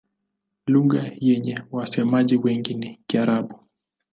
[0.67, 3.59] Lugha yenye wasemaji wengi ni Kiarabu.